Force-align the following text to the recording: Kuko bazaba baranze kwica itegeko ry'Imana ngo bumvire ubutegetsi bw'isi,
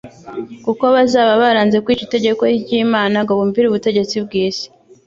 Kuko 0.65 0.83
bazaba 0.95 1.31
baranze 1.41 1.77
kwica 1.85 2.03
itegeko 2.07 2.41
ry'Imana 2.59 3.17
ngo 3.23 3.31
bumvire 3.39 3.65
ubutegetsi 3.67 4.15
bw'isi, 4.25 4.65